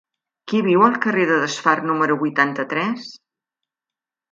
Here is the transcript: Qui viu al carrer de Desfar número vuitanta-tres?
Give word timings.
Qui 0.51 0.61
viu 0.67 0.85
al 0.85 0.97
carrer 1.03 1.25
de 1.33 1.37
Desfar 1.43 1.75
número 1.91 2.17
vuitanta-tres? 2.23 3.07